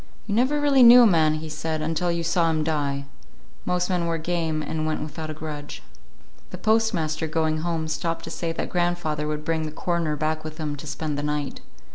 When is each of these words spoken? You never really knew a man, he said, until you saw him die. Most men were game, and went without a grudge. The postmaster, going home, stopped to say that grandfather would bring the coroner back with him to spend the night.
You 0.25 0.33
never 0.33 0.59
really 0.59 0.81
knew 0.81 1.03
a 1.03 1.05
man, 1.05 1.35
he 1.35 1.47
said, 1.47 1.79
until 1.79 2.11
you 2.11 2.23
saw 2.23 2.49
him 2.49 2.63
die. 2.63 3.05
Most 3.65 3.87
men 3.87 4.07
were 4.07 4.17
game, 4.17 4.63
and 4.63 4.87
went 4.87 4.99
without 5.03 5.29
a 5.29 5.33
grudge. 5.35 5.83
The 6.49 6.57
postmaster, 6.57 7.27
going 7.27 7.59
home, 7.59 7.87
stopped 7.87 8.23
to 8.23 8.31
say 8.31 8.51
that 8.51 8.71
grandfather 8.71 9.27
would 9.27 9.45
bring 9.45 9.61
the 9.67 9.71
coroner 9.71 10.15
back 10.15 10.43
with 10.43 10.57
him 10.57 10.75
to 10.77 10.87
spend 10.87 11.19
the 11.19 11.21
night. 11.21 11.61